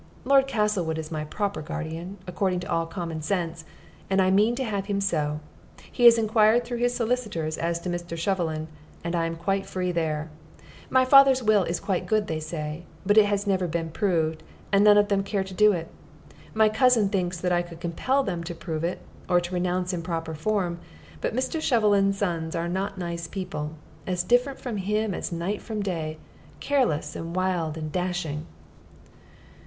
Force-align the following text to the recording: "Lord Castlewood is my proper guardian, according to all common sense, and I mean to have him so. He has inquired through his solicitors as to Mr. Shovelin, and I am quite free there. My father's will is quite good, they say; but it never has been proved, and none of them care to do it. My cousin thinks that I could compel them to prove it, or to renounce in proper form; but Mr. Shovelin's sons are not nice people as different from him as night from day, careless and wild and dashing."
"Lord 0.25 0.47
Castlewood 0.47 0.97
is 0.97 1.11
my 1.11 1.25
proper 1.25 1.61
guardian, 1.61 2.17
according 2.25 2.59
to 2.61 2.71
all 2.71 2.87
common 2.87 3.21
sense, 3.21 3.65
and 4.09 4.19
I 4.19 4.31
mean 4.31 4.55
to 4.55 4.63
have 4.63 4.87
him 4.87 4.99
so. 4.99 5.41
He 5.91 6.05
has 6.05 6.17
inquired 6.17 6.65
through 6.65 6.79
his 6.79 6.95
solicitors 6.95 7.55
as 7.55 7.79
to 7.81 7.89
Mr. 7.89 8.17
Shovelin, 8.17 8.65
and 9.03 9.15
I 9.15 9.27
am 9.27 9.35
quite 9.35 9.67
free 9.67 9.91
there. 9.91 10.31
My 10.89 11.05
father's 11.05 11.43
will 11.43 11.61
is 11.65 11.79
quite 11.79 12.07
good, 12.07 12.25
they 12.25 12.39
say; 12.39 12.81
but 13.05 13.15
it 13.15 13.29
never 13.45 13.65
has 13.65 13.71
been 13.71 13.91
proved, 13.91 14.41
and 14.71 14.83
none 14.83 14.97
of 14.97 15.07
them 15.09 15.21
care 15.21 15.43
to 15.43 15.53
do 15.53 15.71
it. 15.71 15.87
My 16.55 16.67
cousin 16.67 17.09
thinks 17.09 17.37
that 17.39 17.51
I 17.51 17.61
could 17.61 17.79
compel 17.79 18.23
them 18.23 18.43
to 18.45 18.55
prove 18.55 18.83
it, 18.83 19.01
or 19.29 19.39
to 19.39 19.53
renounce 19.53 19.93
in 19.93 20.01
proper 20.01 20.33
form; 20.33 20.79
but 21.21 21.35
Mr. 21.35 21.61
Shovelin's 21.61 22.17
sons 22.17 22.55
are 22.55 22.67
not 22.67 22.97
nice 22.97 23.27
people 23.27 23.73
as 24.07 24.23
different 24.23 24.57
from 24.59 24.77
him 24.77 25.13
as 25.13 25.31
night 25.31 25.61
from 25.61 25.83
day, 25.83 26.17
careless 26.59 27.15
and 27.15 27.35
wild 27.35 27.77
and 27.77 27.91
dashing." 27.91 28.47